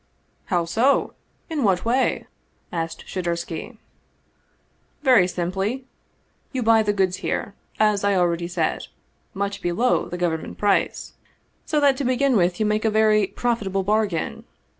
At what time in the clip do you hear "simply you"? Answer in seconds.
5.27-6.63